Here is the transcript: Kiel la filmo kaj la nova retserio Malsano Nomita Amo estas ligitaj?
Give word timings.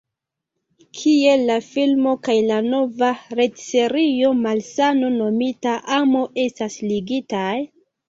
Kiel 1.01 1.43
la 1.49 1.57
filmo 1.65 2.15
kaj 2.29 2.37
la 2.47 2.57
nova 2.71 3.11
retserio 3.43 4.35
Malsano 4.41 5.15
Nomita 5.21 5.79
Amo 6.03 6.27
estas 6.49 6.83
ligitaj? 6.93 7.51